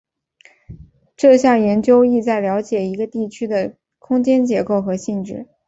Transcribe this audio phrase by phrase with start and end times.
[1.15, 5.45] 这项研究旨在了解一个地区的空间结构和性质。